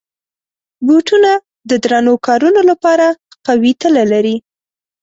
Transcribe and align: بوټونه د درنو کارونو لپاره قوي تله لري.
بوټونه 0.85 1.31
د 1.69 1.71
درنو 1.83 2.13
کارونو 2.27 2.61
لپاره 2.69 3.05
قوي 3.47 3.71
تله 3.81 4.03
لري. 4.11 4.35